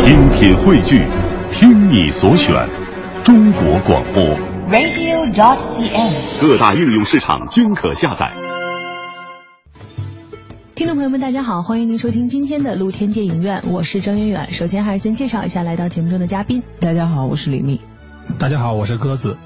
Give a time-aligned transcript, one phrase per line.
[0.00, 1.06] 精品汇聚，
[1.52, 2.54] 听你所选，
[3.22, 4.22] 中国广播。
[4.70, 6.40] radio.dot.cn，。
[6.40, 8.32] 各大应用市场均可下载。
[10.74, 14.50] 听众朋友们，大家好，欢迎您收听今天的露天电影院，我是张远远。
[14.50, 16.62] 首先还是先介绍一下来到节目中的嘉宾。
[16.80, 17.78] 大家好，我是李密。
[18.38, 19.36] 大家好，我是鸽子。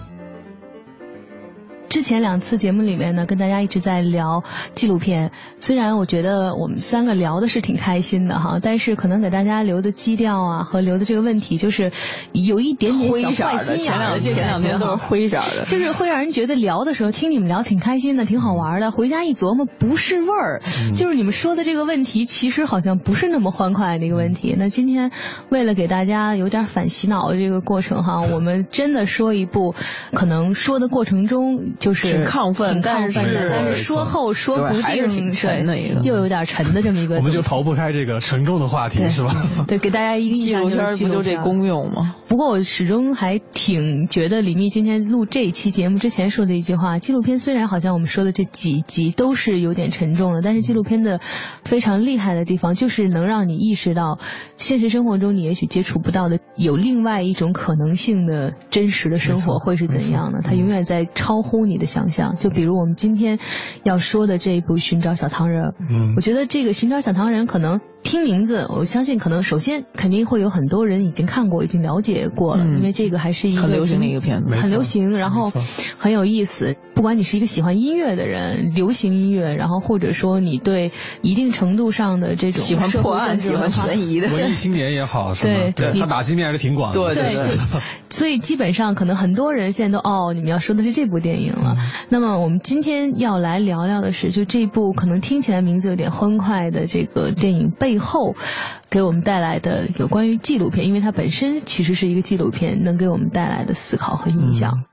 [2.04, 4.44] 之前两次节目里面呢，跟大家一直在聊
[4.74, 5.32] 纪录片。
[5.56, 11.92] 虽然我觉得我们三个聊的是挺开心的哈，但是可能给大家留的基调啊和留的这个问题，就是
[12.32, 18.90] 有一点点小坏心眼前两天都是灰色的，就是会让人觉得聊的时候听你们聊挺开心的，挺好玩的。
[18.90, 20.60] 回家一琢磨不是味儿，
[20.92, 24.54] 就是你们说的这个问题，其实好像不是那么欢快的一个问题。
[24.58, 25.10] 那今天
[25.48, 29.74] 为了给大家有点反洗脑的这个过程哈，我们真的说一部，
[30.12, 37.16] 可能说的过程中就是挺亢奋，挺亢奋的，但是说后说不定挺沉的一个，又有点沉的这么一个。
[37.16, 39.32] 我们就逃不开这个沉重的话题，是吧？
[39.68, 42.16] 对，给大家一个纪录片不就这功用吗？
[42.28, 51.20] 不过我始终还挺觉得李密今天录这一期节目之前说的一句话：纪录片虽然好像我们说的这几集都是有点沉重的，但是纪录片的
[51.64, 54.18] 非常厉害的地方就是能让你意识到，
[54.56, 60.40] 现实生活中你也许接触不到的有另外一种可能性的真实的生活会是怎样的。
[60.42, 62.34] 它永远在超乎你的想象。
[62.34, 63.38] 就比如我们今天
[63.82, 75.50] 要说的这一部《寻找小糖人》，嗯，我觉得这个《寻找小糖人》可能听名字，我相信可能首先肯定会有很多人已经看过、已经了解过了，嗯、因为这个还是一个很流行的一个片子，很流行，然后
[75.98, 76.76] 很有意思。
[76.94, 86.98] 不管你是一个喜欢音乐的人，流行音乐，然后或者说你对一定程度上的这种喜欢破案、喜欢悬疑的文艺青年也好，是对对，他打击面还是挺广的。
[86.98, 87.58] 对对对。
[88.10, 91.73] 所以基本上可能很多人现在都哦，你们要说的是这部电影了。
[91.76, 98.34] 嗯、那么我们今天要来聊聊的是，就这部可能听起来名字有点欢快的这个电影背后，
[98.90, 104.72] 给我们带来的有关于纪录片，因为它本身其实是一个纪录片，能给我们带来的思考和印象。
[104.72, 104.84] 嗯、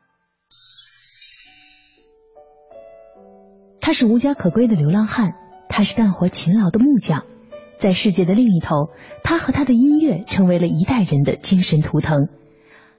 [3.80, 5.34] 他是无家可归的流浪汉，
[5.70, 7.24] 他是干活勤劳的木匠，
[7.78, 8.90] 在世界的另一头，
[9.24, 12.28] 他和他的音乐成为了一代人的精神图腾。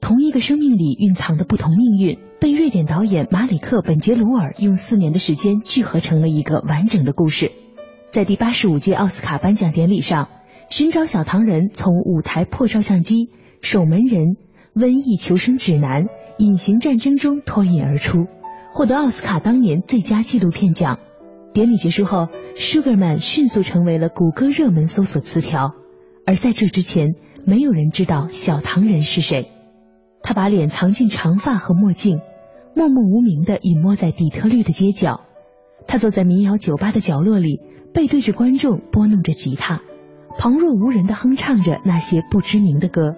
[0.03, 7.53] 同一个生命里蕴藏的不同命运，被瑞典导演马里克·本杰鲁尔用四年的时间聚合成了一个完整的故事。
[8.11, 10.25] 在第八十五届奥斯卡颁奖典礼上，
[10.69, 13.29] 《寻找小糖人》从舞台破照相机、
[13.61, 14.35] 守门人、
[14.75, 18.25] 瘟疫求生指南、隐形战争中脱颖而出，
[18.73, 20.99] 获得奥斯卡当年最佳纪录片奖。
[21.53, 22.27] 典礼结束后
[22.57, 25.71] ，Sugarman 迅速成为了谷歌热门搜索词条，
[26.25, 27.13] 而在这之前，
[27.45, 29.47] 没有人知道小糖人是谁。
[30.23, 32.19] 他把脸藏进长发和墨镜，
[32.73, 35.19] 默默无名地隐没在底特律的街角。
[35.85, 37.59] 他坐在民谣酒吧的角落里，
[37.93, 39.81] 背对着观众拨弄着吉他，
[40.39, 43.15] 旁若无人地哼唱着那些不知名的歌。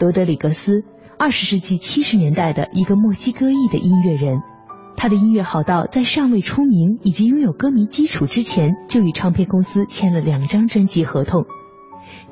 [0.00, 0.82] 罗德里格斯，
[1.18, 4.40] 二十世纪七十年代的一个墨西哥裔的音乐人，
[4.96, 11.44] 他的音乐好到在尚未出名以及拥有歌迷基础之前，就与唱片公司签了两张专辑合同。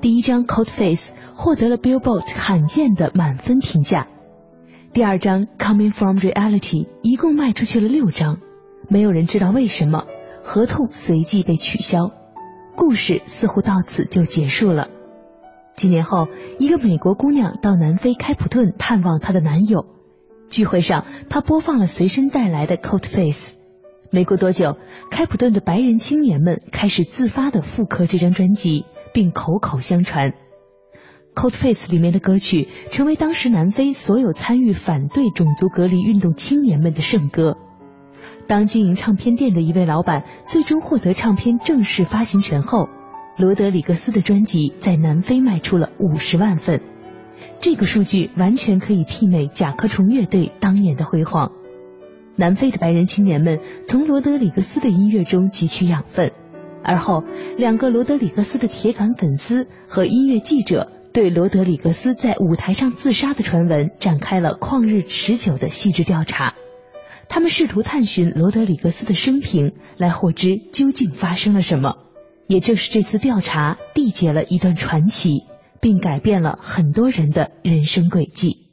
[0.00, 4.06] 第一张《Cold Face》获得了 Billboard 罕见的满分评价，
[4.92, 8.38] 第二张《Coming from Reality》一共卖出去了六张，
[8.88, 10.04] 没有人知道为什么，
[10.42, 12.10] 合同随即被取消，
[12.76, 14.88] 故事似乎到此就结束了。
[15.74, 16.28] 几年后，
[16.58, 19.86] 一个美国姑娘到南非开普敦探望她的男友，
[20.50, 23.54] 聚会上她播放了随身带来的《Cold Face》，
[24.10, 24.76] 没过多久，
[25.10, 28.84] 开普敦的白人青年们开始自发的复刻这张专辑。
[29.16, 30.32] 并口口相传，
[31.34, 37.56] 《Cold Face》里面的歌曲成为当时南非所有参与反对种族隔离运动青年们的圣歌。
[38.46, 42.90] 当经营唱片店的一位老板最终获得唱片正式发行权后，
[43.38, 46.82] 罗德里格斯的专辑在南非卖出了五十万份，
[47.58, 51.52] 这个数据完全可以媲美甲壳虫乐队当年的辉煌。
[52.36, 56.32] 南非的白人青年们从罗德里格斯的音乐中汲取养分。
[56.88, 57.24] 而后，
[57.58, 66.54] 两个罗德里格斯的铁杆粉丝和音乐记者对罗德里格斯在舞台上自杀的传闻展开了旷日持久的细致调查。
[67.28, 71.96] 他们试图探寻罗德里格斯的生平，来获知究竟发生了什么。
[72.46, 75.42] 也正是这次调查缔结了一段传奇，
[75.80, 78.65] 并改变了很多人的人生轨迹。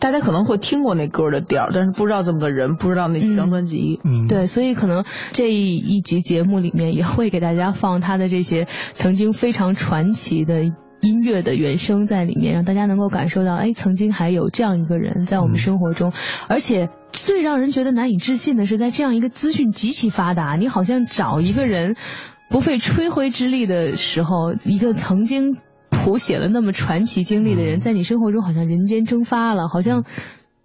[0.00, 4.00] 大家可能会听过那歌的调，但是不知道这么个人，不知道那几张专辑。
[4.04, 10.64] 嗯，对，所以可能这一集节目里面也会给大家放他的这些曾经非常传奇的
[11.00, 16.12] 音乐的原声在里面，让大家能够感受到，哎，曾经还有这样一个人在我们生活中，
[16.48, 21.96] 而且最让人觉得难以置信的是，在这样一个资讯极其发达，你好像找一个人。
[22.50, 25.58] 不费吹灰之力的时候，一个曾经
[26.08, 30.04] 谱写了那么传奇经历的人，在你生活中好像人间蒸发了，好像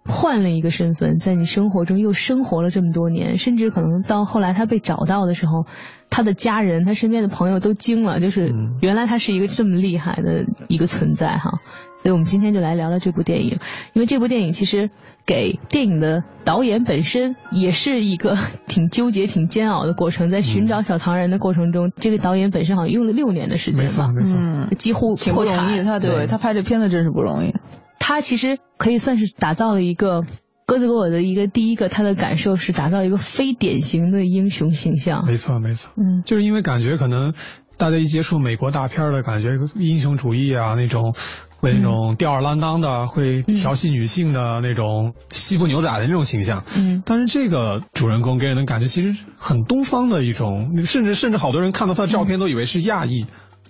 [0.06, 5.66] 换了一个身份，在你生活中又生活了这么多年，甚至可能到后来他被找到的时候，
[6.10, 11.60] 他的家人、他身边的朋友都惊了，就是原来他是一个这么厉害的一个存在哈。
[12.04, 13.60] 所以我们今天就来聊聊这部电影，
[13.94, 14.90] 因为这部电影其实
[15.24, 18.36] 给电影的导演本身也是一个
[18.68, 25.84] 挺纠结、挺煎熬的过程，在寻找小唐人的过程中，这个导演本身好像用了六年的时间吧，没错，嗯，几乎挺不容易的。
[25.84, 27.54] 他对他拍这片子真是不容易。
[27.98, 30.20] 他其实可以算是打造了一个
[30.66, 35.24] 鸽子给我的一个第一个他的感受是打造一个非典型的英雄形象。
[35.26, 37.32] 没错，没错，嗯，就是因为感觉可能
[37.76, 41.14] 大家一接触美国大片的感觉，英雄主义啊那种。
[41.60, 46.62] 会那种吊儿郎当的，会调戏女性的那种西部牛仔的那种形象。
[46.76, 53.24] 嗯，但是这个主人公给人的感觉其实很东方的一种，甚至甚至好多人看到他的照片都以为是亚裔，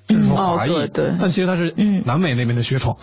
[0.08, 0.70] 就是说华裔。
[0.88, 1.72] 对，但其实他是
[2.04, 2.98] 南美那边的血统。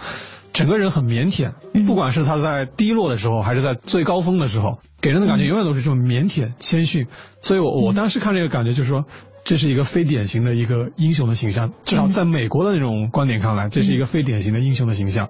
[0.51, 1.53] 整个人很腼腆，
[1.87, 7.07] 不管是他在低落的时候，还是在最高峰的时候，给人的感觉永远都是这种腼腆谦逊。
[7.41, 9.05] 所以我我当时看这个感觉就是说。
[9.43, 15.29] 这是一个非典型的一个英雄的形象，至少在美国的那种观点看来，这是一个非典型的英雄的形象。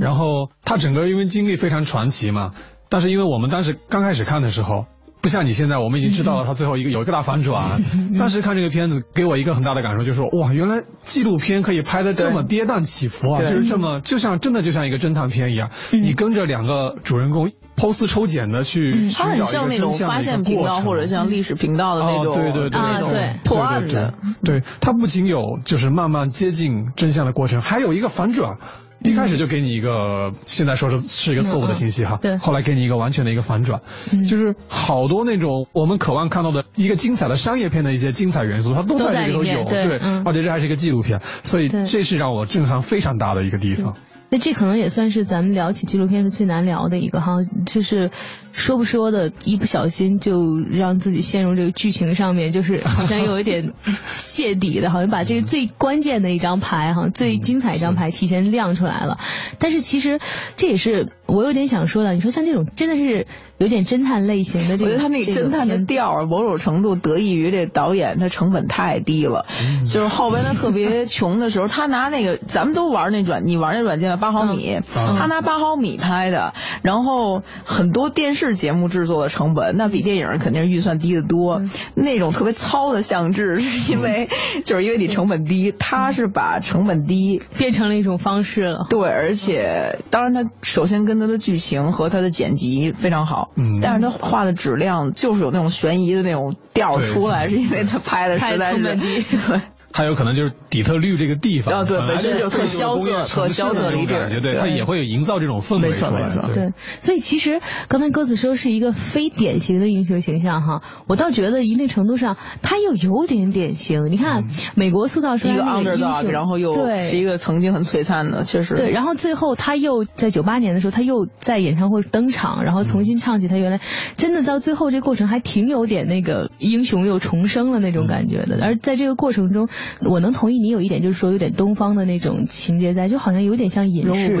[0.00, 2.54] 然后他整个因为经历非常传奇嘛，
[2.88, 4.86] 但是因为我们当时刚开始看的时候。
[5.22, 7.80] 不像你现在，我们已经知道了他最后一个有一个大反转。
[8.18, 23.10] 当时看这个片子，给我一个很大的感受，就是说，哇，原来纪录片可以拍的这么跌宕起伏啊，就是这么就像真的就像一个侦探片一样，你跟着两个主人公剖丝抽茧的去寻找一个像那种发现频道或者像历史频道的那种，对对对，那种
[23.44, 24.14] 破案的。
[24.44, 28.58] 对它不仅有就是慢慢接近真相的过程，还有一个反转。
[29.04, 33.80] 一开始就给你一个，现在说是是一个错误的信息哈，对，后来给你一个完全的一个反转，
[34.28, 43.96] 就是好多那种我们渴望看到的一个精彩的商业片的一些精彩元素，它都在里头有，对，而且这还是一个纪录片，所以这是让我震撼非常大的一个地方。
[44.32, 47.32] 那这可能也算是咱们聊起纪录片是最难聊的一个哈，
[47.66, 48.10] 就是
[48.50, 53.74] 说不说的，一不小心就让自己陷入这个剧情上面，就是好像有一点
[54.16, 59.18] 泄底的，好像把这个最关键的一张牌哈，最精彩一张牌提前亮出来了。
[59.58, 60.18] 但是其实
[60.56, 63.26] 这也是我有点想说的，你说像这种真的是
[63.58, 69.46] 有点侦探类型的，这个，我觉得他那个侦探的调儿，某种程度得益于这导演他成本太低了，
[69.90, 74.12] 就是后边他特别穷的时候，他拿那个咱们都玩那软，你玩那软件。
[74.22, 76.52] 八毫米，他拿八毫米拍的，
[76.82, 81.62] 然后很多电视节目制作的成本，那比电影肯定是预算低得多。
[81.94, 84.28] 那种特别糙的相制，是因为
[84.64, 88.86] 就是因为你成本低，他是把成本低变成了一种方式了。
[88.90, 106.28] 对，而且当然他首先跟他的剧情和他的剪辑非常好，嗯，但是他画的质量就是有那种悬疑的那种调出来，是因为他拍的实在是成 还有可能就是底特律这个地方，啊对，本身就特萧瑟、特萧瑟的感觉，对，它也会营造这种氛围出来。
[106.54, 114.10] 对，所以其实刚才鸽子说是一个非典型的英雄形象哈，我倒觉得一定程度上他又有点典型。
[114.10, 114.44] 你看
[114.74, 118.74] 美国塑造出来一个 underdog，然后又是一个曾经很璀璨的，确实。
[118.74, 123.80] 对，然后最后他又在九八年的时候，他又在演唱会登场，然后重新唱起他原来
[124.16, 128.58] 真的到最后这过程还挺有点那个英雄又重生了那种感觉的。
[128.62, 129.68] 而在这个过程中。
[130.08, 134.32] 我能同意你有一点，就是说有点东方的那种情节在，就好像有点像隐士，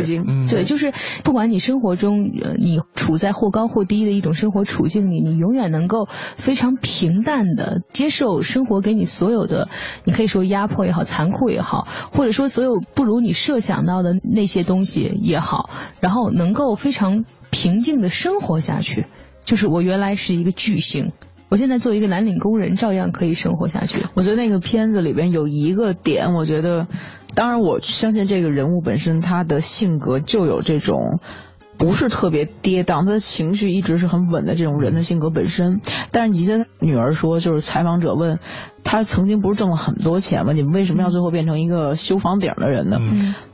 [0.48, 0.92] 对，就是
[1.24, 2.24] 不管你生活中
[2.58, 9.68] 你处在或高或低的一种生活处境里，你永远能够非常平淡的接受生活给你所有的，
[10.04, 15.70] 你可以说压迫也好，残酷也好，或者说所有不如你设想到的那些东西也好，
[16.00, 19.06] 然后能够非常平静的生活下去。
[19.44, 21.12] 就是我原来是一个巨星。
[21.52, 24.06] 我现在做一个蓝领工人，照样可以生活下去。
[24.14, 26.86] 我觉得那个片子里边有一个点，我觉得，
[27.34, 31.20] 当然我相信这个人物本身他的性格就有这种
[31.76, 35.82] 不是特别跌宕，他的情绪一直是很稳的这种人的性格本身。
[36.10, 38.38] 但是你记得女儿说，就是采访者问
[38.82, 40.54] 他曾经不是挣了很多钱吗？
[40.54, 42.96] 你们为什么要最后变成一个修房顶的人呢？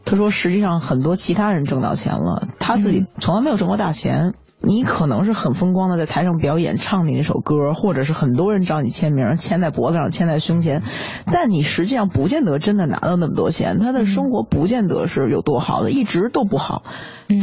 [0.05, 4.35] 他说实际上很多其他人挣到钱了，他自己从来没有挣过大钱。
[4.61, 10.83] 你可能是很风光的在台上表演唱你那首歌，或者是很多人找你签名，签在脖子上，签在胸前，
[11.27, 13.79] 但你实际上不见得真的拿到那么多钱。
[13.79, 16.83] 他的生活不见得是有多好的，一直都不好。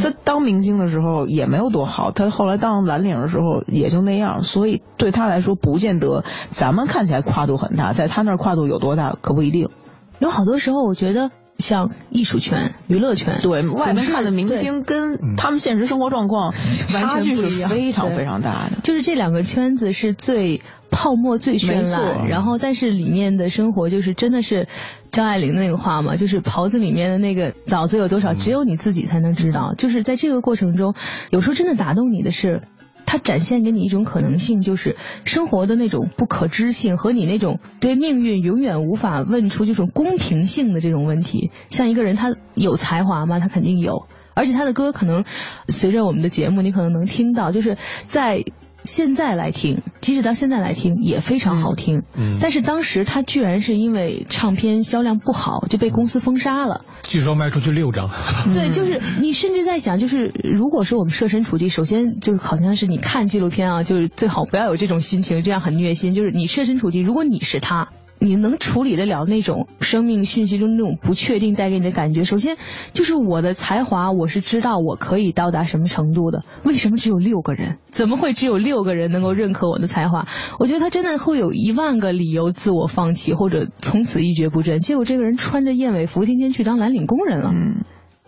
[0.02, 4.40] 他当明星的时候也没有多好，他后来当蓝领的时候也就那样。
[4.40, 9.70] 所以对他来说，不见得咱们看起来跨度很大，在他那儿跨度有多大可不一定。
[10.18, 11.30] 有好多时候，我觉得。
[11.58, 18.80] 像艺术圈、娱乐圈，对外面看的明星跟他们现实生活状况差距是非常非常大的。
[18.82, 20.60] 就是这两个圈子是最
[20.90, 24.68] 泡沫最绚烂，然后但是里面的生活就是真的是
[25.10, 29.74] 张爱玲的那个话嘛，就是袍子里面的那个枣子有多少，只有你自己才能知道。
[29.76, 30.94] 就是在这个过程中，
[31.30, 32.62] 有时候真的打动你的是。
[33.06, 41.50] 它展现给你一种可能性，就是生活的那种不可知性和你那种对命运永远无法问出这种公平性的这种问题。
[41.70, 43.38] 像一个人，他有才华吗？
[43.38, 45.24] 他肯定有，而且他的歌可能
[45.68, 48.44] 随着我们的节目，你可能能听到，就是在。
[48.86, 52.04] 现在来听，即使到现在来听也非常好听。
[52.16, 56.84] 嗯，但是当时他居然是因为唱片销量不好就被公司封杀了。
[57.02, 58.08] 据说卖出去六张。
[58.54, 66.12] 对，就是你甚至在想，就是如果说我们设身处地，首先就是好像是你看纪录片啊，就是最好不要有这种心情，这样很虐心。
[66.12, 67.88] 就是你设身处地，如果你是他。
[68.18, 72.24] 你能处理得了那种生命信息中那种不确定带给你的感觉？
[72.24, 72.56] 首先，
[72.92, 76.42] 就是我的才华，我是知道我可以到达什么程度的。
[76.64, 77.78] 为什么只有六个人？
[77.86, 80.26] 怎么会只有六个人能够认可我的才华？
[80.58, 84.80] 我觉得他真的会有一万个理由自我放弃，或者从此一蹶不振。
[84.80, 87.50] 结果这个人穿着燕尾服，天天去当蓝领工人了。
[87.52, 87.84] 嗯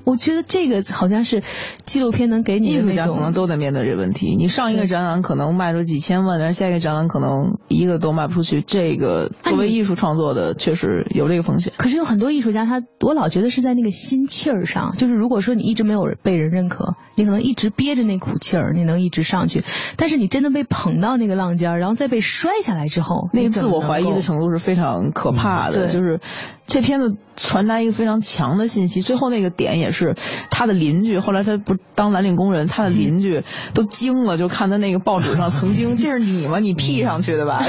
[0.09, 1.43] 我觉得这个好像是
[1.85, 4.35] 纪录片能给你的艺术家可能都在面对这个问题。
[4.35, 8.63] 你上一个展览可能卖出几千万，但是下一个展览可能一个都卖不出去。
[8.63, 11.75] 这个作为艺术创作的，确实有这个风险。
[11.77, 19.63] 可是有很多艺术家，他我老觉得是在那个心气儿上，就是如果说你一直没有被人认可，你可能一直憋着那股气儿，你能一直上去。
[19.97, 25.87] 但是你真的被捧到那个浪尖儿，然后再被摔下来之后，那个自我怀疑的程度是非常可怕的。
[25.89, 26.21] 就是
[26.69, 30.15] 这片子传达一个非常强的信息，最后那个点也是
[30.51, 30.79] 他的。
[30.79, 33.43] 邻居后来他不当蓝领工人，他的邻居
[33.75, 36.61] 都惊了，就看他那个报纸上曾经 这是你吗？
[36.61, 37.61] 你 P 上去的吧？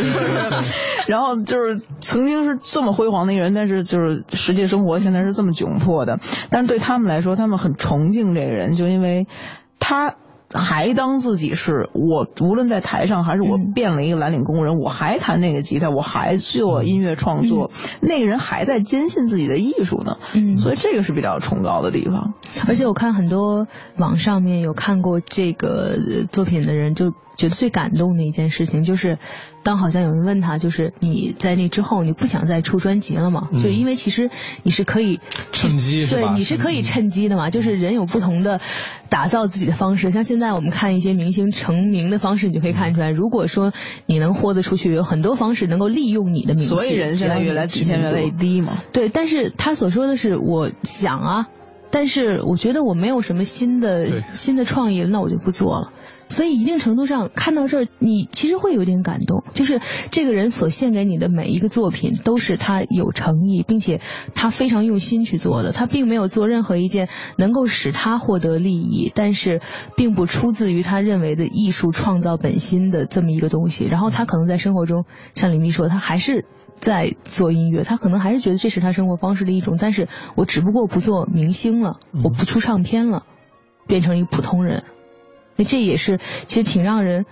[1.08, 6.20] 然后就是曾经是这么辉煌的一个人，但是就是实际生活现在是这么窘迫的。
[6.52, 9.26] 但是对他们来说，他们很崇敬这个人，就因为
[9.80, 10.18] 他。
[10.54, 20.18] 还当自己是我，无论在台上还是我变了一个蓝领工人，我还弹那个吉他，我还做音乐创作，那个人还在坚信自己的艺术呢。
[20.34, 22.34] 嗯，所以这个是比较崇高的地方。
[22.68, 25.98] 而且我看很多网上面有看过这个
[26.32, 29.20] 作品的人，就觉得最感动的一件事情就是。
[29.62, 33.50] 当好像有人问他，就是你在那之后你不想再出专辑了吗？
[33.62, 34.32] 就因为其实
[34.64, 35.20] 你是可以
[35.52, 36.30] 趁机是吧？
[36.30, 37.50] 对，你是可以趁机的嘛。
[37.50, 38.62] 就是人有不同的
[39.10, 43.12] 打造自己的方式，像现在我们看一些明星成名的方式，你就可以看出来。
[43.12, 43.74] 如果说
[44.06, 46.70] 你能豁得出去，有很多方式能够利用你的名气。
[46.70, 48.80] 所以人现在越来底线越来越低嘛。
[48.94, 51.48] 对，但是他所说的是，我想啊，
[51.92, 55.92] 但是我觉得我没有什么新的新的创意，那我就不做了。
[56.30, 59.82] 所以一定程度上看到这儿，你其实会有点感动，就是
[60.12, 64.00] 这个人所献给你的每一个作品都是他有诚意，并且
[64.36, 65.72] 他非常用心去做的。
[65.72, 69.60] 他并没有做任何一件能够使他获得利益，但是
[69.98, 73.86] 并不出自于他认为的艺术创造本心的这么一个东西。
[73.86, 76.46] 然后他可能在生活中，像李密说，他还是
[76.76, 79.78] 在做音乐，他可能还是觉得这是他生活方式的一种。
[79.80, 83.24] 但是我只不过不做明星了，我不出唱片了，
[83.88, 84.84] 变成一个普通人。
[85.64, 87.26] 这也是其实挺让人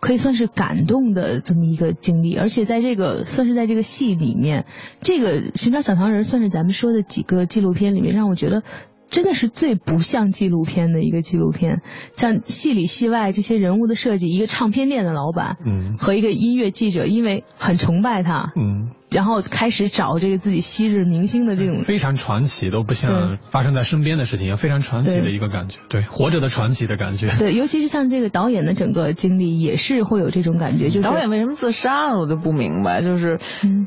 [0.00, 4.66] 可以算是感动的这么一个经历，而且在这个算是在这个戏里面，
[5.00, 8.62] 这个《寻找小糖人》算是咱们说的几个纪录片里面让我觉得
[9.10, 11.82] 真的是最不像纪录片的一个纪录片。
[12.14, 18.90] 像戏里戏外这些人物的设计，一个唱片店的老板，嗯，和一个音乐记者，因为很崇拜他，嗯。
[19.10, 27.28] 然后开始找这个自己昔日明星的这种非常传奇，都不像发生在身边的事情，非常传奇的一个感觉，对活着的传奇的感觉。
[27.38, 30.88] 对，尤其是像这个导演的整个经历，也是会有这种感觉。
[30.88, 33.00] 就是导演为什么自杀了，我就不明白。
[33.00, 33.38] 就是，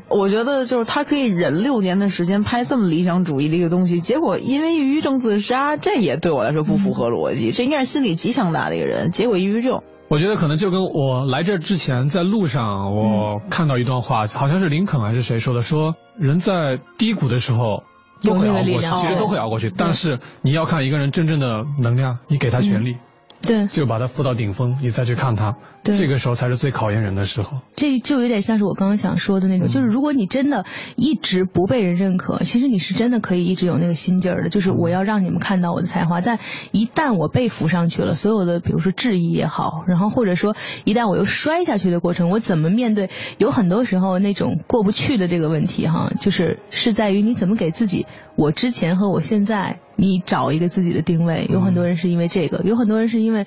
[0.08, 7.52] 我觉得就是他可以忍六年的时间拍这么理想主义的一个东西，结果因为抑郁症自杀，这也对我来说不符合逻辑。
[7.52, 9.82] 这应该是心理极强大的一个人，结果抑郁症。
[10.12, 17.82] 我觉得可能就跟我来这之前在路上，我看到一段话，好像是林肯还是谁说的，说人在低谷的时候
[18.22, 22.98] 都会熬过去，其实都会熬过去，但是你要看一个人真正的能量，你给他权利。
[23.42, 27.58] 对，就把它扶到顶峰，你再去看它，这个时候才是最考验人的时候。
[27.74, 30.64] 这就有点像是我刚刚想说的那种，就是如果你真的
[30.96, 36.20] 一直不被人认可，其实你是真的可以一直有那个心劲儿的，就是我要让你们看到我的才华。
[36.20, 36.38] 但
[36.70, 43.10] 一旦我被扶上去了，所有的比如说质疑也好，然后或者说一旦我又摔下去的过程，我怎么面对？
[43.38, 48.06] 有很多时候那种过不去的这个问题哈，就是是在于你怎么给自己，
[48.36, 49.80] 我之前和我现在。
[49.96, 53.46] 你找一个自己的定位，有很多人是因为这个，有很多人是因为，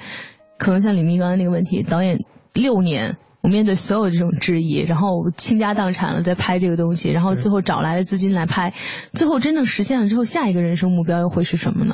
[0.58, 2.20] 可能像李密刚才那个问题，导演
[2.54, 3.18] 六年。
[3.42, 8.74] 我面对所有这种质疑，然后倾家荡产了在拍这个东西，然后最后找来了资金来拍，
[9.14, 11.94] 最后真正实现了之后，下一个人生目标又会是什么呢？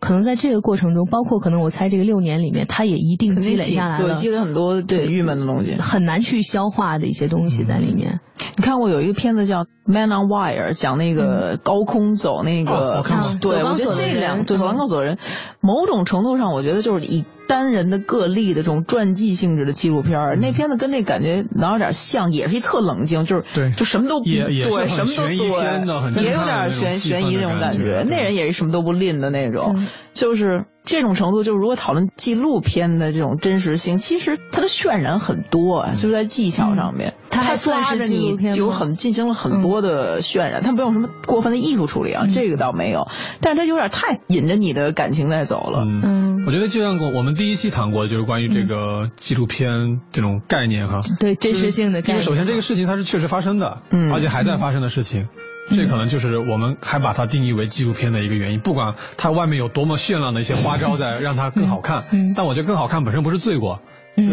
[0.00, 8.20] 可能在这个过程中，包括可能我猜这个六年里面，他也一定积累下来了，积累很多对郁闷的东西，很难去消化的一些东西在里面。
[8.56, 13.02] 你看过有一个片子叫《Man on Wire》，讲那个高空走那个，
[13.40, 15.18] 对，我觉得这两对走钢索的人，
[15.66, 28.04] 某种程度上，我觉得就是以单人的个例的这种传记性质的纪录片那片子跟那感觉哪有点像，也是一特冷静，就是对，就什么都也也对，什么都对，也有点悬悬疑那种感觉。
[28.08, 29.76] 那人也是什么都不吝的那种，
[30.14, 31.42] 就是这种程度。
[31.42, 43.08] 就是如果讨论纪录片的这种真实性，其实它的渲染很多啊，就在技巧上面，它还抓着你有很进行了很多的渲染，它没有什么过分的艺术处理啊，这个倒没有，
[43.40, 45.84] 但是它有点太引着你的感情在走了。
[45.84, 52.16] 嗯，我觉得就像我们第一期谈过，就是关于这个纪录片这种概念哈，对真实性的概念。
[52.16, 55.28] 因为首先这个事情它是确实发生的，嗯，而且还在发生的事情。
[55.70, 58.60] 这可能就是我们还把它定义为纪录片的一个原因。
[58.60, 62.04] 不管它外面有多么绚烂的一些花招在让它更好看，
[62.34, 63.80] 但我觉得更好看本身不是罪过，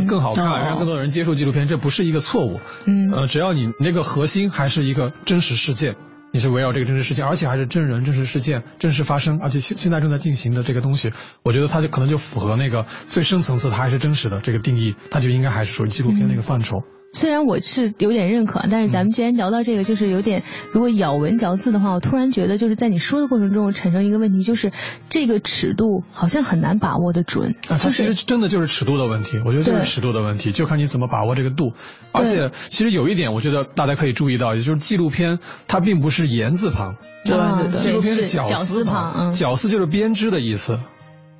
[0.08, 2.60] 更好看让更多人接触纪录片，这不是一个错误。
[3.12, 5.96] 呃，只要你那个核心还是一个真实事件，
[6.32, 11.12] 你是围绕这个真实事件，而且还是真人真实事件真实发生，而且现现在正在进行的这个东西，
[11.44, 16.84] 我觉得它就可能就符合那个最深层次它还是真实的这个定义，它就应该还是属于纪录片那个范畴。
[17.14, 24.72] 虽然我是有点认可，但是咱们既然聊到这个，就是有点如果咬文嚼字的话，我突然觉得就是在你说的过程中产生一个问题，就是
[25.10, 27.56] 这个尺度好像很难把握的准。
[27.70, 31.74] 啊，它其实真的就是尺度的问题，我觉得就是尺度的问题，就看你怎么把握这个度。
[32.12, 40.80] 而且其实有一点，我觉得大家可以注意到，也就是纪录片它并不是言字旁，对对对，纪录片是绞丝旁，绞丝就是编织的意思。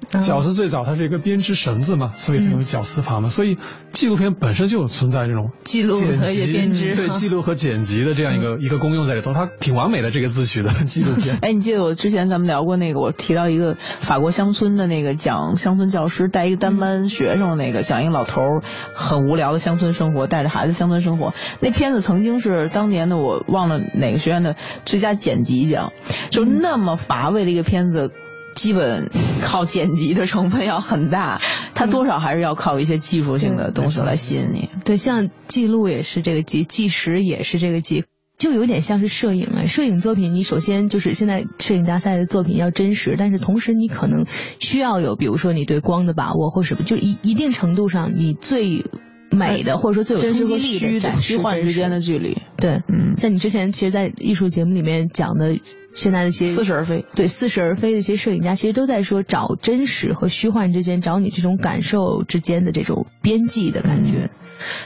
[0.04, 3.30] 绞丝最早它是一个编织绳子嘛，所以它用绞丝旁嘛。
[3.30, 3.58] 所以
[3.92, 11.38] 纪录片本身就存在这种记录和编织，对记录和剪辑的这样一个一个功用在里头，它挺完美的这个自诩的 纪录片。
[11.42, 18.42] 哎，你记得我之前咱们聊过那个，我提到一个法国乡村的那个讲乡村教师带一个单班学生那个，讲一个老头
[18.94, 21.34] 很无聊的乡村生活，带着孩子乡村生活。
[21.60, 24.56] 那片子曾经是当年的我忘了哪个学院的
[24.86, 25.92] 最佳剪辑奖，
[26.30, 28.12] 就那么乏味的一个片子。
[28.56, 29.10] 基本
[29.42, 31.42] 靠剪辑的成分要很大，
[31.74, 34.70] 它多少还是要靠一些技术性的东西来吸引你。
[34.86, 38.06] 对，像记录也是这个记，计时也是这个记，
[38.38, 39.66] 就有点像是摄影哎。
[39.66, 44.26] 摄影作品，你首先就是现在摄影大赛的作品要真实，但是同时你可能
[44.60, 48.86] 需要有，比如说你对光的把握或什么，就一一定程度上你最
[49.32, 52.38] 美的或者说最有冲击力的展示幻之间的距离。
[52.58, 55.58] 对，嗯，像你之前其实，在艺术节目里面讲的。
[55.94, 64.32] 现在那些似是而非，对似是而非的一些摄影家，其实都在说找真实和虚幻之间，找你这种感受之间的这种边际的感觉。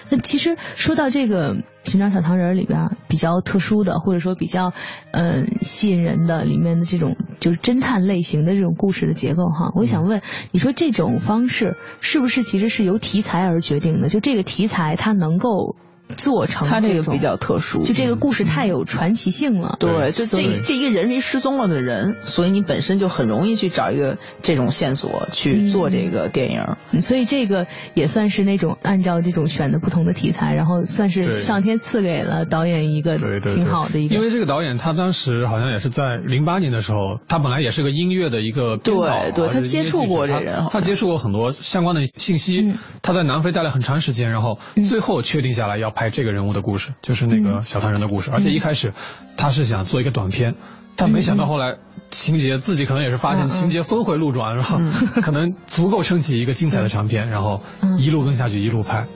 [0.09, 4.73] 那其实说到这个《寻找小糖人》里边比较特殊的，或者说比较
[5.11, 14.09] 嗯吸引人的里面的这种就是侦探类型的这种故事的结构哈，我想问你说这种方式是不是其实是由题材而决定的？
[14.09, 15.75] 就这个题材它能够。
[16.15, 19.75] 做成他这个比较特殊，就这个故事太有传奇性了。
[19.79, 27.01] 对，就这这一个人是一失踪了的人，所以你本身就很容易去找一个这种线索去做这个电影。
[27.01, 34.15] 所以这个也算是那种按照这种选的不同的题材，然后算是上天赐给了导演一个挺好的一个。
[34.15, 38.95] 因为这个导演他当时好像也是在零八年的时候，他本来也是个音乐的一个对
[39.35, 42.75] 对，他接触过这人，他接触过很多相关的信息。
[43.01, 45.91] 他在南非待了很长时间，然后最后确定下来要。
[45.97, 48.29] 拍这个人物的故事，就是那个小唐人的故事。
[48.31, 48.93] 而且一开始
[49.35, 50.53] 他是想做一个短片，
[50.95, 51.77] 但没想到后来
[52.11, 54.77] 情节自己可能也是发现情节峰回路转，然后
[55.23, 57.63] 可能足够撑起一个精彩的长片，然后
[57.97, 59.07] 一路跟下去，一路拍。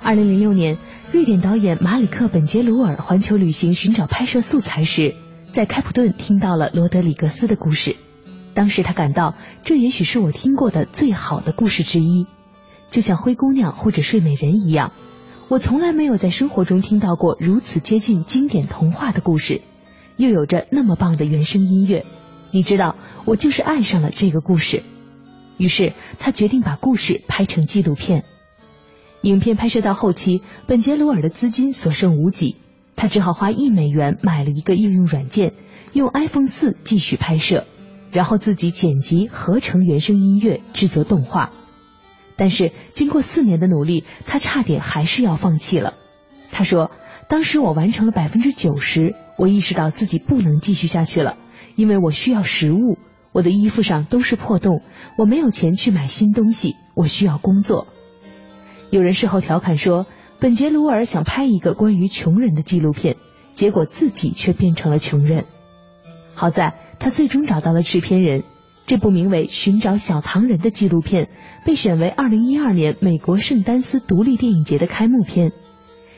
[0.00, 0.78] 二零零六年，
[1.12, 5.14] 瑞典导演马里克本杰鲁尔环球旅行寻找拍摄素材时，
[5.52, 7.96] 在开普敦听到了罗德里格斯的故事。
[8.54, 9.34] 当时他感到，
[9.64, 12.26] 这也许是我听过的最好的故事之一。
[12.94, 14.92] 就像灰姑娘或者睡美人一样，
[15.48, 19.62] 我从来没有在生活中听到过如此接近经典童话的故事，
[20.16, 22.06] 又有着那么棒的原声音乐。
[22.52, 24.84] 你知道，我就是爱上了这个故事。
[25.56, 28.22] 于是他决定把故事拍成纪录片。
[29.22, 32.54] 影片拍摄到后期，本杰鲁尔的资金所剩无几，
[32.94, 35.52] 他只好花一美元买了一个应用软件，
[35.94, 37.64] 用 iPhone 四继续拍摄，
[38.12, 41.50] 然后自己剪辑、合成原声音乐，制作动画。
[42.36, 45.94] 但是经过四年的努力，他差点还是要放弃了。
[46.50, 46.90] 他说
[47.28, 51.36] ：“当时我完成了百分之九十，我意识到自己不能继续下去了，
[51.76, 52.98] 因为我需要食物，
[53.32, 54.82] 我的衣服上都是破洞，
[55.16, 57.86] 我没有钱去买新东西，我需要工作。
[58.90, 60.06] 有人事后调侃说，
[60.38, 63.16] 本杰鲁尔想拍一个关于穷人的纪录片，
[63.54, 65.44] 结果自己却变成了穷人。
[66.34, 68.44] 好在他最终找到了制片人。
[68.86, 71.30] 这部名为《寻找小唐人》的纪录片
[71.64, 75.52] 被选为2012年美国圣丹斯独立电影节的开幕片，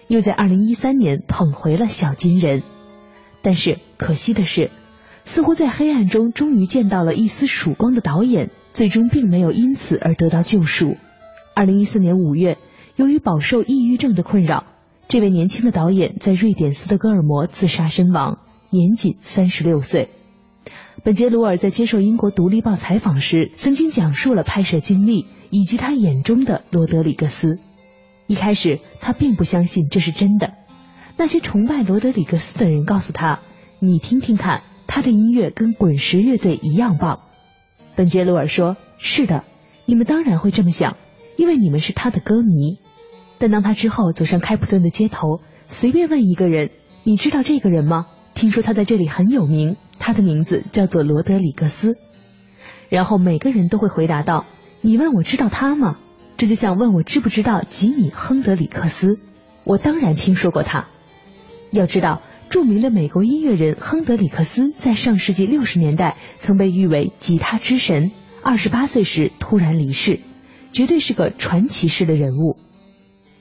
[0.08, 2.64] 又在2013年捧回了小金人。
[3.40, 4.72] 但是可惜的是，
[5.24, 10.96] 似乎在黑暗中终于见到了一丝曙光的导演，最终并没有因此而得到救赎。
[11.54, 12.58] 2014年5月，
[12.96, 14.64] 由于饱受抑郁症的困扰，
[15.06, 20.08] 这位年轻的导演在瑞典斯德哥尔摩自杀身亡，年仅36岁。
[21.04, 27.58] 本杰鲁尔在接受英国《独立报》采访时，曾经讲述了拍摄经历以及他眼中的罗德里格斯。
[28.26, 30.54] 一开始，他并不相信这是真的。
[31.16, 33.40] 那些崇拜罗德里格斯的人告诉他
[33.78, 37.20] ：“你听听看，他的音乐跟滚石乐队一样棒。”
[37.94, 39.44] 本杰鲁尔说：“是的，
[39.84, 40.96] 你们当然会这么想，
[41.36, 42.78] 因为你们是他的歌迷。”
[43.38, 46.70] 但当他之后走上开普敦的街头，随便问一个人
[47.04, 48.06] ：“你知道这个人吗？
[48.36, 51.96] 听说他在这里很有名。”他的名字叫做罗德里格斯，
[52.90, 54.44] 然后每个人都会回答道
[54.82, 55.96] ：“你问我知道他吗？
[56.36, 59.18] 这就像问我知不知道吉米·亨德里克斯。
[59.64, 60.86] 我当然听说过他。
[61.72, 62.20] 要知道，
[62.50, 70.20] 著名的美国音乐人亨德里克斯在上世纪六十年代曾被誉为吉他之神，二十八岁时突然离世，
[70.72, 72.58] 绝对是个传奇式的人物。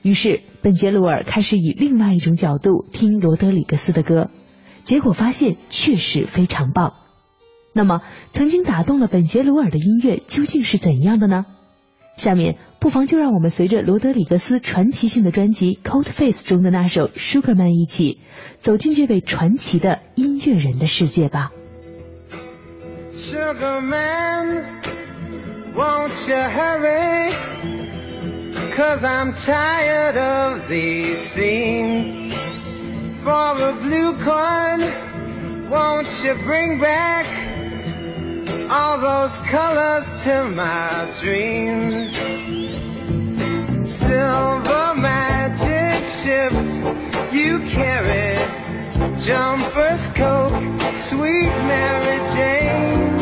[0.00, 4.30] 于是，本杰鲁尔开始以另外一种角度听罗德里格斯的歌。”
[4.86, 6.94] 结果发现确实非常棒。
[7.74, 8.00] 那么，
[8.32, 11.44] 曾经打动了本杰鲁尔的音乐究竟是怎样的呢？
[12.16, 18.20] 下面不妨就让我们随着罗德里格斯传奇性的专辑《Cold Face》中的那首《Sugar Man》一起
[18.60, 21.52] 走进这位传奇的音乐人的世界吧。
[23.18, 24.64] Sugar Man,
[25.74, 27.32] won't you hurry?
[28.74, 32.25] Cause I'm tired of these scenes.
[33.26, 34.80] For a blue coin.
[35.68, 37.26] Won't you bring back
[38.70, 42.12] all those colors to my dreams?
[43.84, 46.68] Silver magic ships
[47.32, 48.36] you carry,
[49.18, 53.18] jumpers, coke, sweet Mary Jane.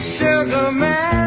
[0.00, 1.21] Sugar man,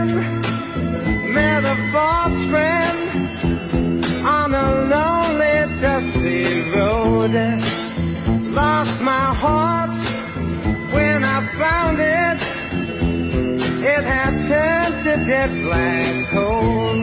[15.26, 16.94] dead black coal.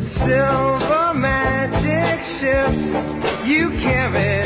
[0.00, 2.94] Silver magic ships
[3.44, 4.44] you carry.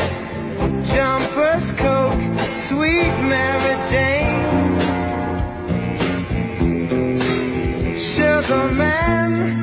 [0.84, 2.34] Jumpers, Coke,
[2.66, 4.78] sweet Mary Jane.
[7.98, 9.61] Sugar man,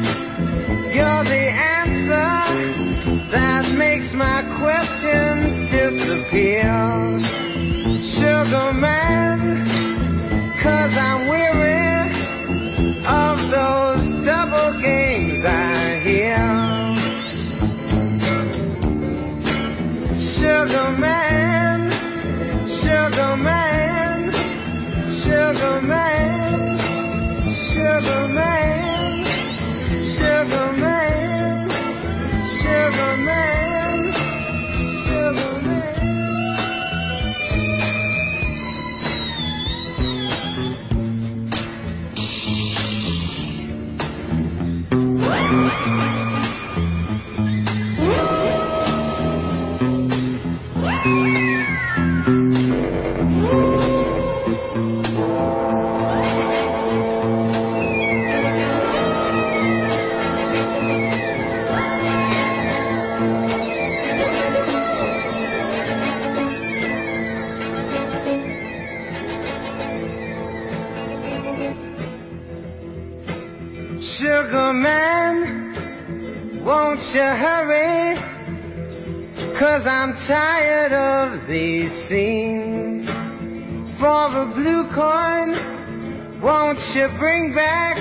[77.09, 78.15] won't you hurry?
[79.55, 83.09] Cause I'm tired of these scenes.
[83.97, 85.57] For a blue coin,
[86.39, 87.97] won't you bring back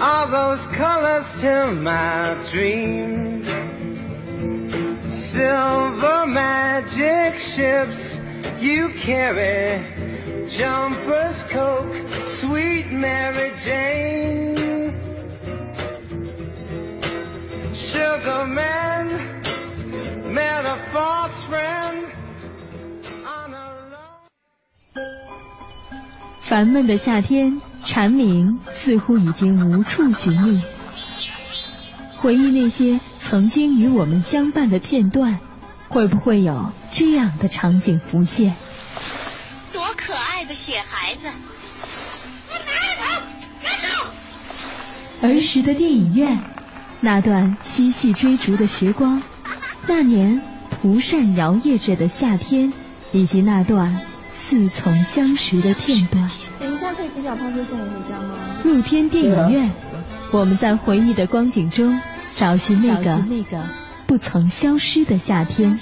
[0.00, 3.46] all those colors to my dreams?
[5.08, 8.20] Silver magic ships
[8.58, 14.49] you carry, jumpers, coke, sweet Mary Jane.
[18.00, 19.08] Sugar man
[20.32, 22.06] met a false friend
[23.26, 23.60] on a
[26.40, 30.62] 烦闷的夏天，蝉鸣似乎已经无处寻觅。
[32.16, 35.38] 回忆那些曾经与我们相伴的片段，
[35.90, 38.54] 会不会有这样的场景浮现？
[39.74, 41.28] 多可爱的雪孩子！
[45.22, 46.42] 儿时的电影院，
[47.02, 49.22] 那段嬉戏追逐的时光，
[49.86, 52.72] 那年蒲扇摇曳着的夏天，
[53.12, 53.98] 以及那段
[54.30, 56.28] 似曾相识的片段。
[56.58, 58.34] 等一下可以请小胖哥送我回家吗？
[58.64, 59.70] 露天电影院，
[60.30, 61.98] 我们在回忆的光景中
[62.34, 63.64] 找寻那个那个
[64.06, 65.80] 不曾消失的夏天。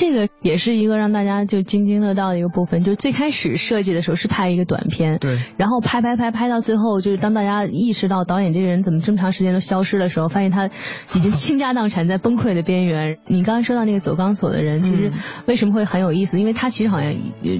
[0.00, 2.80] 这个也是一个让大家就津津乐道的一个部分。
[2.80, 10.70] 就最开始设计的时候是拍一个短片，对，然后拍拍拍拍到最后，就是当大家意识到导演这个人怎么这么长时间都消失的时候，发现他
[11.12, 13.18] 已经倾家荡产，在崩溃的边缘。
[13.26, 15.12] 你刚刚说到那个走钢索的人，其实
[15.46, 16.40] 为什么会很有意思？
[16.40, 17.12] 因为他其实好像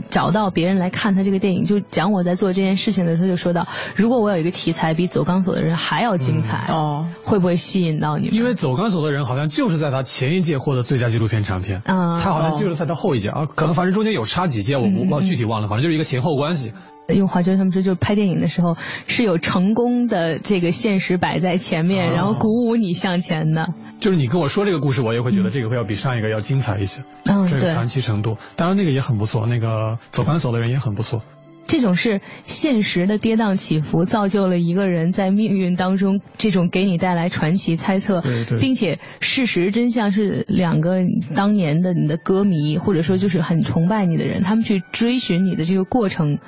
[0.09, 8.35] 找到别人来看他这个电影，就讲我在做这件事情的时候，就说到，如果我有一个题材比走钢索的人还要精彩，哦，会不会吸引到你们？
[8.35, 16.72] 因为走钢索的人好像就是在他前一届获得最佳纪录片长片，啊他好像就是在他后一届啊，可能反正中间有差几届，我我我具体忘了，反正就是一个前后关系。
[17.08, 18.76] 用华娟他们说，就是拍电影的时候
[19.08, 23.66] 是有成功的这个现实摆在前面，哦然后鼓舞你向前的。
[23.98, 28.36] 就是你跟我说这个故事，我也会觉得这个会要比上一个要精彩一些，嗯，对，这个传奇程度。
[28.54, 31.20] 当然那个也很不错，那个走钢索的人也很不错。
[31.70, 40.96] 这种是现实的跌宕起伏，造就了一个人在命运当中这种给你带来传奇猜测，对对并且事实真相是两个
[41.37, 46.40] 当年的你的歌迷，或者说就是很崇拜你的人，他们去追寻你的这个过程，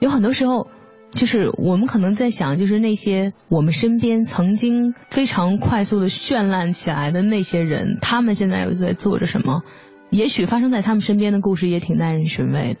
[0.00, 0.68] 有很多时候。
[1.14, 9.60] 就是我们可能在想，就是那些我们身边曾经非常快速的绚烂起来的那些人，他们现在又在做着什么？
[10.08, 12.78] 也许发生在他们身边的故事也挺耐人寻味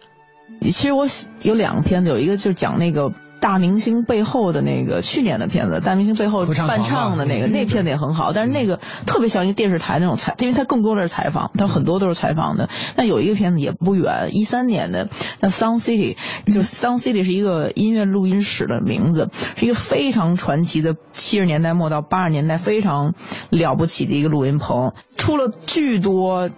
[0.70, 1.06] 其实我
[1.42, 12.68] 有两个片子，有一个就是讲那个大明星背后的那个去年的片子，大明星背后伴唱的那个，那片子也很好，但是那个特别像一个电视台那种采，因为它更多的是采访，它很多都是采访的。
[12.94, 15.08] 但有一个片子也不远，一三年的
[15.40, 23.14] 那 Sound City，就 Sound City 是一个音乐录音室的名字，是一个非常传奇的七十年代末到八十年代非常
[23.50, 26.48] 了不起的一个录音棚，出了巨多。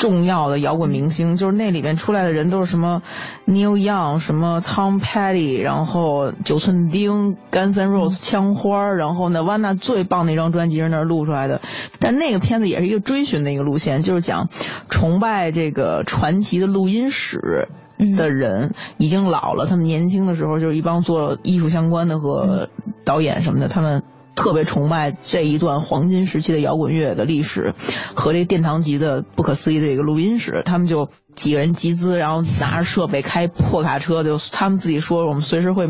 [0.00, 3.02] 重要的摇滚明星，就是那里面出来的人都是什么
[3.46, 11.60] Neil Young、什么 Tom Petty，然后九寸钉、Guns N' Roses、枪花，然后呢，万娜最棒的一张专辑是那儿录出来的。
[12.00, 14.48] 但那个片子也是一个追寻的一个路线，就是讲
[14.88, 17.68] 崇拜这个传奇的录音室。
[18.16, 22.70] 的人已经老了，他们年轻的时候就是一帮做艺术相关的和
[23.04, 24.02] 导演什么的，他们
[24.34, 27.74] 特别崇拜这一段黄金时期的摇滚乐的历史
[28.14, 35.86] 和这殿堂级的不可思议的这个录音室，他们就几个人集资，然后拿着设备开破卡车，就他们自己说我们随时会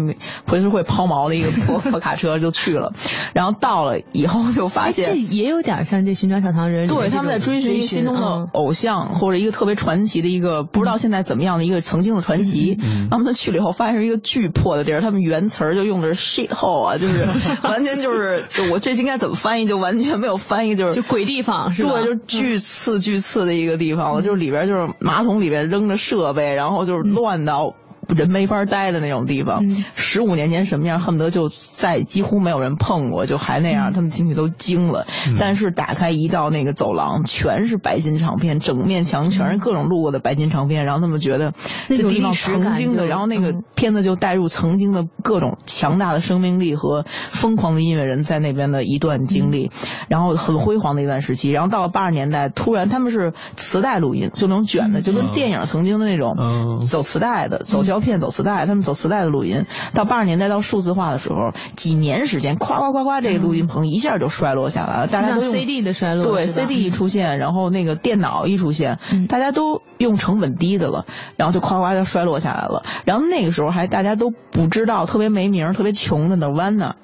[0.46, 2.92] 随时会抛锚的一个破 破卡车就去了，
[3.34, 12.78] 然后到了以后就发现这也有点像这《寻找小糖人》对，他们在追寻一个心中的嗯偶像，或者一个特别传奇的一个不知道现在怎么样的一个曾经的传奇。
[12.80, 17.26] 嗯然后他们去了以后，发现是一个巨破的地儿，他们原词儿就用的是 shit hole 啊，就是
[17.66, 21.92] 完全就是，就我这应该怎么翻译，就完全没有翻译，就是就鬼地方是吧？
[21.92, 27.74] 对，就是巨次巨次的一个地方了，就是里边就是马桶里面扔着设备，然后就是乱到。
[28.08, 29.66] 人没法待的那种地方。
[29.66, 35.06] 嗯，十五年前什么样，恨不得就再几乎没有人碰过，就还那样，他们进去都惊了。
[35.38, 41.52] 但是打开一道那个走廊，全是白金唱片，整面墙全是各种路过的白金唱片，然后他们觉得
[41.88, 49.70] 那种这地方历史感曾经的，然后那个嗯片子就带入曾经的各种强大的生命力和疯狂的音乐人在那边的一段经历，
[50.08, 51.50] 然后很辉煌的一段时期。
[51.50, 56.76] 然后到了八十年代，突然他们是磁带录音，就那种卷的，就跟电影曾经的那种嗯。
[56.90, 59.66] 走磁带的、走胶片、走磁带，他们走磁带的录音。
[59.94, 71.04] 到八十年代到数字化的时候，几年时间，夸夸夸夸，这个录音棚一下就衰落下来了，大家像都用 CD 的衰落对 CD 一出现，然后那个电脑一出现，嗯大家都用成本低的了，
[71.36, 72.82] 然后就夸夸就衰落下来了。
[73.04, 76.94] 然后那个时候还大家都不知道，特别没名、特别穷的 Nirvana。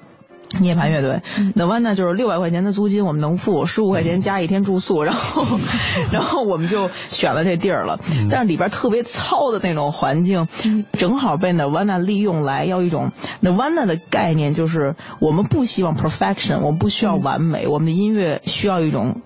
[0.59, 1.21] 涅槃乐队
[1.55, 5.45] ，Nirvana 就是六百块钱的租金我们能付，十五块钱加一天住宿，然后，
[6.11, 7.99] 然后我们就选了这地儿了。
[8.29, 10.47] 但是里边特别糙的那种环境，
[10.93, 19.21] 正好被 Nirvana 利用来要一种 Nirvana 的概念，就是我们不希望 perfection，我们不需要完美，我们的音乐需要一种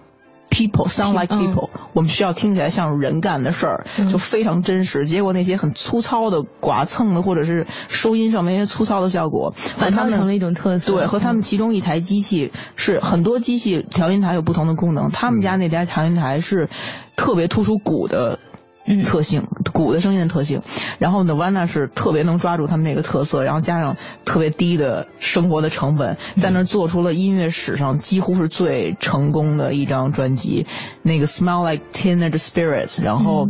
[0.52, 5.06] people sound like 嗯 people，、我们需要听起来像人干的事儿，嗯就非常真实。
[5.06, 10.92] 结果那些很粗糙的剐蹭的，或者是收音上面一些粗糙的效果，反倒成了一种特色。
[10.94, 16.70] 对，和他们其中一台机器是很多机器调音台有不同的功能，他们家那台调音台是
[17.16, 18.38] 特别突出鼓的。
[18.86, 19.04] 嗯。
[19.04, 20.62] 特性，鼓的声音的特性，
[21.00, 30.66] 然后呢，Vanna 是特别能抓住他们那个特色，然后加上特别低的生活的成本，在那儿做出了音乐史上几乎是最成功的一张专辑，
[31.04, 33.48] 那个 Smell Like Teenage Spirits，然后。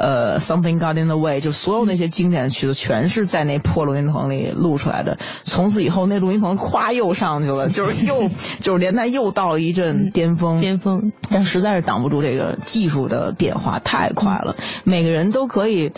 [0.00, 5.18] 呃，Something Got in the Way，就所有那些经典的曲子全是在那破录音棚里录出来的。
[5.42, 10.62] 从此以后，那录音棚咵又上去了，就是又就是连带又到了一阵巅峰。
[10.62, 14.56] 巅峰，但实在是挡不住这个技术的变化，太快了。
[14.84, 15.92] 每个人都可以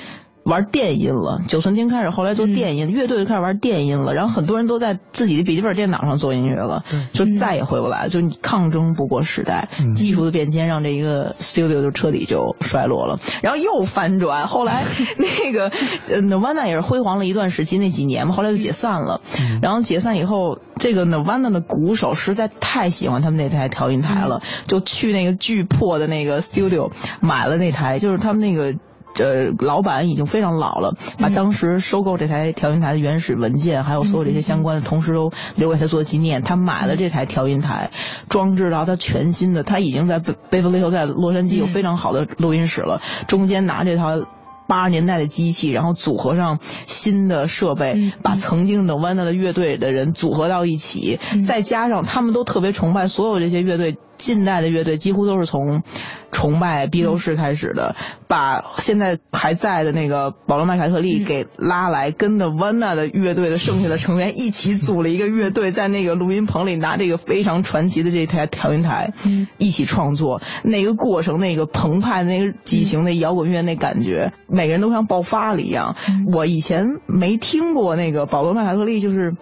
[0.44, 8.09] 玩电音了，九寸钉开始后来做电音，乐队就开始玩电音了，然后很多人都在自己的笔记本电脑上做音乐了，就再也回不来了。
[8.09, 14.48] 就你抗争不过时代，技术的变迁让这一个 studio 就彻底就衰落了，然后又翻转。
[14.48, 14.83] 后来
[15.16, 15.70] 那个
[16.09, 19.20] 呃 Nirvana 也是辉煌了一段时期，那几年嘛，后来就解散了。
[19.62, 28.76] 然后解散以后，这个 Nirvana 的鼓手实在太喜欢他们那台调音台了，就去那个巨破的那个 studio 买了那台，就是他们那个。
[29.18, 36.42] 呃，老板已经非常老了，把当时收购这台调音台的原始文件，还有所有这些相关的，同时都留给他做纪念。
[36.42, 37.90] 他买了这台调音台，
[38.29, 44.27] 装置到他全新的，他已经在贝贝弗利在洛杉矶有非常好的录音室了，中间拿这套。
[44.68, 55.82] 八十年代的机器，然后组合上新的设备，把曾经的 Nirvana 的乐队的人组合到一起，再加上他们都特别崇拜所有这些乐队，近代的乐队几乎都是从
[56.30, 57.96] 崇拜披头士开始的，
[58.28, 69.12] 把现在还在的那个保罗麦凯特利给拉来，跟着 Nirvana 的乐队的剩下的成员一起组了一个乐队，在那个录音棚里拿这个非常传奇的这台调音台，
[69.58, 74.32] 一起创作，那个过程，那个澎湃，那个激情，那摇滚乐那感觉。
[74.46, 75.96] 每个人都像爆发了一样。
[76.32, 79.35] 我以前没听过那个保罗麦凯特利，就是。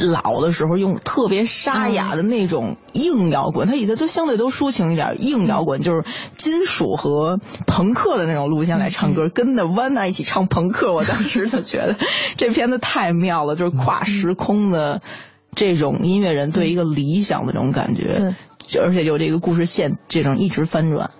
[0.00, 6.04] 老的时候用特别沙哑的那种硬摇滚，他以前都相对都抒情一点，硬摇滚就是
[6.36, 11.96] 金属和朋克的那种路线来唱歌，跟着 Vanna 一起唱朋克，我当时就觉得
[12.36, 15.02] 这片子太妙了，就是跨时空的
[15.54, 18.34] 这种音乐人对一个理想的这种感觉，
[18.80, 21.10] 而且有这个故事线这种一直翻转。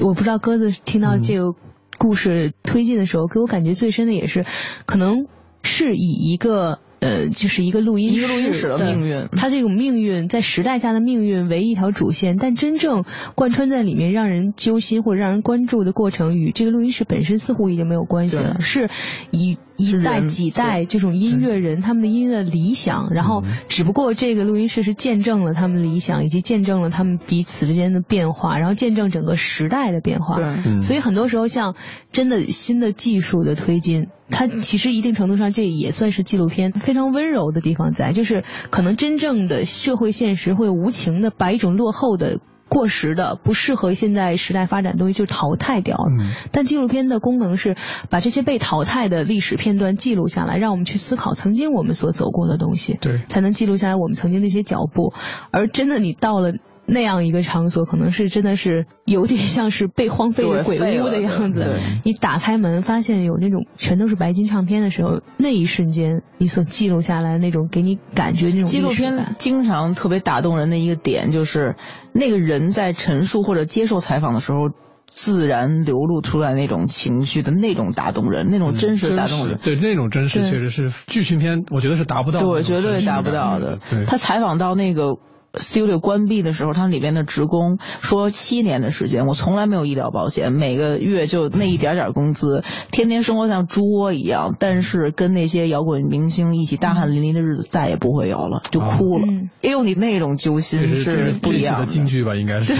[0.00, 1.54] 我不知道鸽子听到这个
[1.98, 4.44] 故事推进的时候，给我感觉最深的也是，
[4.86, 5.26] 可能
[5.62, 6.78] 是以一个。
[7.02, 18.88] 呃，就是一个录音一个录音室的命运，它这种命运在时代下的命运为一条主线，但真正贯穿在里面让人揪心或者让人关注的过程，与这个录音室本身似乎已经没有关系了，是
[19.32, 30.36] 一一代几代这种音乐人他们的音乐的理想，然后只不过这个录音室是见证了他们的理想，以及见证了他们彼此之间的变化，然后见证整个时代的变化。
[30.36, 31.74] 对，所以很多时候像
[32.12, 34.06] 真的新的技术的推进。
[34.34, 36.72] 它其实一定程度上，这也算是纪录片。
[36.72, 46.06] 非常温柔的地方在，就是可能真正的社会现实会无情的把一种落后的、过时的、不适合现在时代发展的东西就淘汰掉了。
[46.10, 47.76] 嗯、但纪录片的功能是
[48.10, 55.12] 把这些被淘汰的历史片段记录下来，让我们去思考曾经我们所走过的东西，对，才能记录下来我们曾经那些脚步。
[55.50, 56.54] 而真的你到了。
[56.86, 61.78] 那样一个场所，可能是真的是有点像是被荒废的鬼屋的样子。
[62.04, 71.76] 你打开门，发现有那种全都是白金唱片的时候，那一瞬间你所记录下来那种给你感觉那种纪录片经常特别打动人的一个点，就是
[72.12, 74.70] 那个人在陈述或者接受采访的时候。
[75.14, 79.58] 自然流露出来那种情绪的那种打动人，那种真实打动人。
[79.58, 82.46] 嗯、对，那种真实确实是剧情片，我觉得是达不到的。
[82.46, 83.78] 对，绝对达不到的。
[84.06, 85.16] 他采访到那个。
[85.54, 94.56] Studio 关闭的时候，他里边的职工说，七年的时间，我从来没有医疗保险，每个月就那一点点工资，天天生活像猪窝一样。
[94.58, 99.26] 但是跟那些摇滚明星一起大汗淋漓的日子再也不会有了，就哭了。
[99.28, 101.86] 嗯、哎呦，你那种揪心是不一样的。
[101.86, 102.74] 京剧吧，应该是。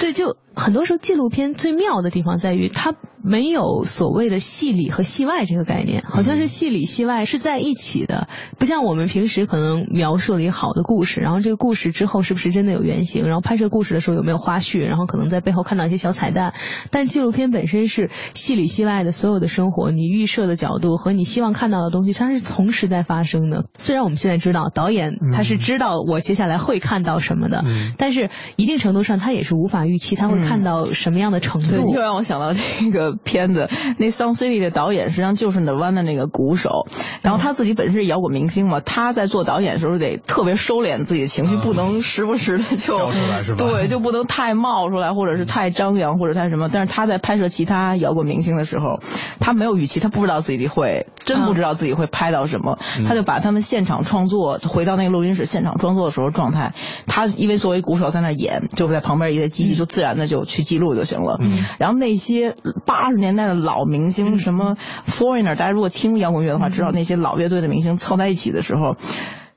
[0.00, 2.94] 对，就很多时候纪录片最妙的地方在于，它
[3.26, 16.54] 没有所谓的戏里和戏外这个概念，好像是戏里戏外是在一起的，不像我们平时可能描述了一个好的故事，然后这个故事之后是不是真的有原型，然后拍摄故事的时候有没有花絮，然后可能在背后看到一些小彩蛋，
[16.90, 23.66] 但纪录片本身是戏里戏外的所有的生活，你预设的角度和你希望看到的东西，它是同时在发生的。
[23.78, 31.92] 虽然我们现在知道导演他是知道我接下来会看到什么的，嗯、但是一定程度上他也是无法预期他会看看到什么样的程对，度。
[31.92, 36.86] 就让我想到这个片子，那《Sound City》的导演实际上就是 Nirvana 的那个鼓手，
[37.22, 43.10] 然后他自己本身是摇滚明星嘛，他在做导演的时候得特别收敛自己的情绪，不能时不时的就
[43.56, 46.68] 对，就不能太冒出来，或者是太张扬，或者太什么。
[46.72, 49.00] 但是他在拍摄其他摇滚明星的时候，
[49.40, 56.74] 他没有预期，他不知道自己会，真不知道自己会拍到什么，他就把他们现场创作回到那个录音室现场创作的时候状态，
[57.06, 61.38] 他因为作为鼓手在那演，就在旁边一个机器就自然的就去记录就行了。
[61.78, 68.96] 然后那些八十年代的老明星，什么 Foreigner，大家如果听摇滚乐的话，知道那些老乐队的明星凑在一起的时候。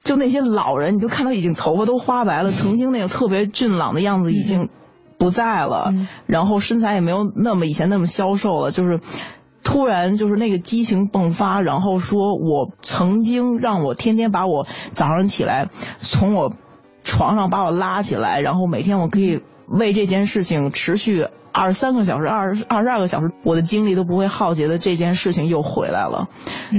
[0.02, 4.70] 就那些老人，你就看到已经头发都花白了，曾经那个特别俊朗的样子已经
[5.18, 5.94] 不在了，
[6.26, 9.02] 然后身材也没有那么以前那么消瘦了，就是
[9.62, 16.54] 突然就是那个激情迸发，然后说我曾经让我天天把我早上起来从我
[17.04, 26.28] 床上把我拉起来，然后每天我可以为这件事情持续二十三个小时、二十二十二个小时，我的精力都不会耗竭的这件事情又回来了。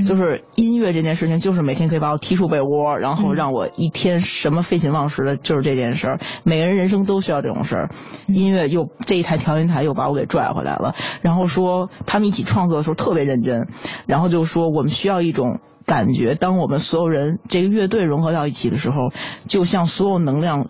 [0.06, 6.20] 就是音乐这件事情，就是每天可以把我踢出被窝，然后让我一天什么废寝忘食的，就是这件事儿。
[6.44, 7.90] 每个人人生都需要这种事儿，
[8.28, 10.94] 音乐又这一台调音台又把我给拽回来了。
[11.20, 13.68] 然后说他们一起创作的时候特别认真，
[14.06, 19.10] 然后就说我们需要一种感觉，当我们所有人这个乐队融合到一起的时候，
[19.46, 20.68] 就像所有能量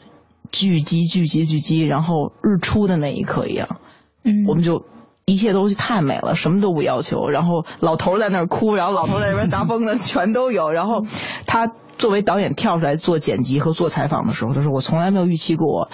[0.52, 3.76] 聚集、聚集、聚集，然后日出的那一刻一样。
[4.24, 4.84] 嗯我们就
[5.24, 7.30] 一切东西太美了，什么都不要求。
[7.30, 10.70] 然后老头儿在那儿哭，然后老头在那边撒疯的全都有。
[10.70, 11.04] 然后
[11.46, 15.90] 他作为导演跳出来做剪辑和做采访的时候，他说：“我从来没有预期过。”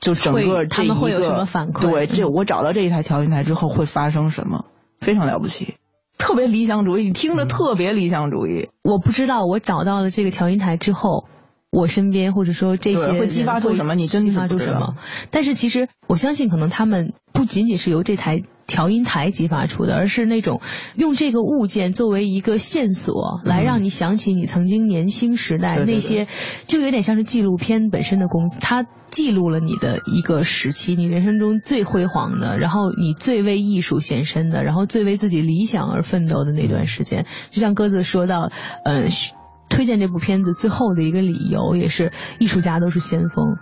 [0.00, 4.66] 就整个这一个他们会有什么反馈对，这嗯我找到这一台调音台之后会发生什么，
[5.00, 5.76] 非常了不起，
[6.18, 8.68] 特别理想主义，你听着特别理想主义。
[8.82, 11.24] 我不知道，我找到了这个调音台之后，
[11.74, 14.94] 我身边或者说这些对会激发出什么你真的激发出什么？
[15.30, 20.60] 但是其实我相信，可能他们不仅仅是由这台调音台激发出的，而是那种
[20.96, 26.28] 用这个物件作为一个线索，来让你想起你曾经年轻时代那些，
[26.66, 37.26] 就有点像是纪录片本身的功，它记录了你的一个时期，你人生中最辉煌的，然后你最为艺术献身的，然后最为自己理想而奋斗的那段时间。
[37.50, 38.50] 就像鸽子说到，
[38.84, 39.04] 呃，
[39.74, 43.56] 推荐这部片子最后的一个理由也是艺术家都是先锋。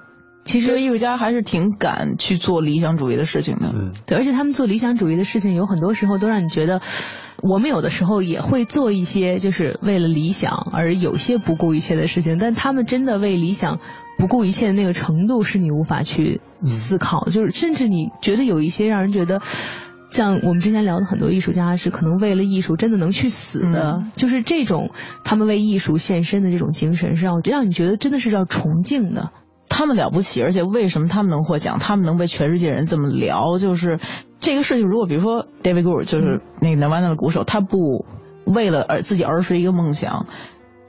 [0.44, 3.72] 其实艺术家还是挺敢去做理想主义的事情的。
[3.72, 6.80] 嗯，对，而且他们做理想主义的事情，有很多时候都让你觉得，
[7.42, 13.78] 我们有的时候也会做一些就是为了理想而有些不顾一切的事情，但他们真的为理想
[14.18, 19.40] 不顾一切的那个程度，是你无法去思考的，就是甚至你觉得有一些让人觉得。
[20.12, 24.90] 像我们之前聊的很多艺术家是可能为了艺术真的能去死的，嗯就是这种
[25.24, 29.30] 他们为艺术献身的这种精神，是让让你觉得真的是要崇敬的。
[29.70, 31.78] 他们了不起，而且为什么他们能获奖？
[31.78, 34.00] 他们能被全世界人这么聊，就是
[34.38, 34.86] 这个事情。
[34.86, 38.04] 如果比如说 David Gould，就是那个 Nirvana 的鼓手，他不
[38.44, 40.26] 为了而自己儿时一个梦想，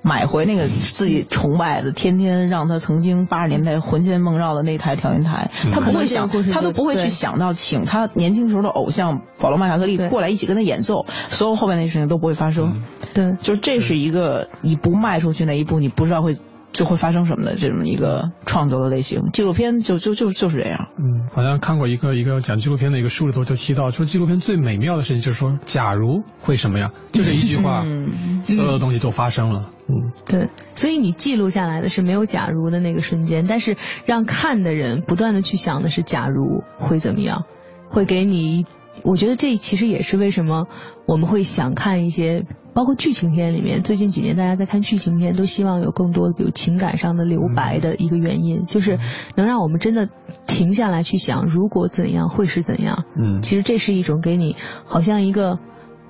[0.03, 12.83] 买回那个自己崇拜的，天天让他曾经八十年代魂牵梦绕的那台调音台，他不会想他都不会去想到请他年轻时候的偶像保罗·麦卡特利过来一起跟他演奏，所有后面那些事情都不会发生。
[13.13, 16.37] 对，就这是一个你不迈出去那一步，你不知道会
[16.73, 19.29] 就会发生什么的这么一个创作的类型。
[19.31, 20.87] 纪录片就就就就是这样。
[20.97, 29.69] 嗯，好像看过一个一个讲纪录片的一个书里头就提到，说纪录片最美妙的事情就是说，假如会什么样，就这一句话， 嗯所有的东西都发生了。
[29.87, 37.43] 嗯，对，所以你记录下来的是没有假如的那个瞬间，但是让看的人不断的去想的是假如会怎么样，
[37.89, 38.65] 会给你，
[39.03, 40.67] 我觉得这其实也是为什么
[41.05, 48.99] 我们会想看一些，包括剧情片里面，最近几年大家在看剧情片都希望有更多的比如情感上的留白的一个原因，就是
[49.35, 50.09] 能让我们真的
[50.47, 53.03] 停下来去想，如果怎样会是怎样。
[53.17, 55.59] 嗯其实这是一种给你好像一个。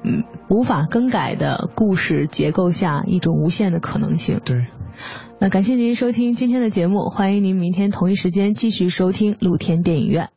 [0.06, 4.42] 嗯，无法更改的故事结构下一种无限的可能性。
[4.44, 4.58] 对。
[5.40, 10.28] 那感谢您收听今天的节目，欢迎您明天同一时间继续收听露天电影院。